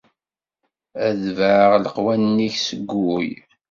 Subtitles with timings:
[1.07, 3.29] Ad tebɛeɣ leqwanen-ik seg wul.